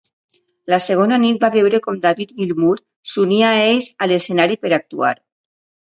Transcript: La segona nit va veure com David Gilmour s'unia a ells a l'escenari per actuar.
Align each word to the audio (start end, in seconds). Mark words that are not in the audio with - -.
La 0.73 0.79
segona 0.85 1.19
nit 1.25 1.43
va 1.45 1.51
veure 1.57 1.81
com 1.89 2.01
David 2.07 2.33
Gilmour 2.41 2.75
s'unia 3.13 3.53
a 3.55 3.63
ells 3.71 3.95
a 4.07 4.13
l'escenari 4.13 4.63
per 4.67 4.77
actuar. 4.83 5.19